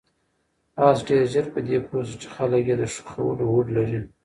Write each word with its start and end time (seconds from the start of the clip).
آس 0.87 0.99
ډېر 1.07 1.23
ژر 1.31 1.45
په 1.53 1.59
دې 1.67 1.77
پوه 1.87 2.01
شو 2.07 2.15
چې 2.21 2.27
خلک 2.35 2.63
یې 2.69 2.75
د 2.81 2.83
ښخولو 2.93 3.43
هوډ 3.51 3.67
لري. 3.77 4.01